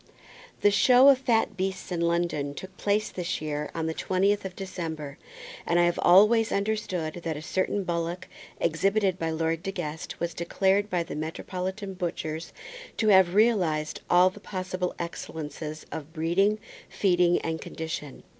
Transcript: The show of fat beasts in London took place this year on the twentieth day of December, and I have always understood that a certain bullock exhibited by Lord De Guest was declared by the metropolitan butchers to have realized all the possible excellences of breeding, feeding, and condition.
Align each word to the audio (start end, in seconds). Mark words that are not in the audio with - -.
The 0.61 0.71
show 0.71 1.09
of 1.09 1.19
fat 1.19 1.55
beasts 1.55 1.91
in 1.91 2.01
London 2.01 2.55
took 2.55 2.75
place 2.75 3.11
this 3.11 3.39
year 3.39 3.69
on 3.75 3.85
the 3.85 3.93
twentieth 3.93 4.41
day 4.41 4.47
of 4.49 4.55
December, 4.55 5.19
and 5.63 5.79
I 5.79 5.83
have 5.85 5.99
always 6.01 6.51
understood 6.51 7.21
that 7.23 7.37
a 7.37 7.41
certain 7.43 7.83
bullock 7.83 8.27
exhibited 8.59 9.19
by 9.19 9.29
Lord 9.29 9.61
De 9.61 9.71
Guest 9.71 10.19
was 10.19 10.33
declared 10.33 10.89
by 10.89 11.03
the 11.03 11.15
metropolitan 11.15 11.93
butchers 11.93 12.51
to 12.97 13.09
have 13.09 13.35
realized 13.35 14.01
all 14.09 14.31
the 14.31 14.39
possible 14.39 14.95
excellences 14.97 15.85
of 15.91 16.13
breeding, 16.13 16.57
feeding, 16.89 17.39
and 17.43 17.61
condition. 17.61 18.23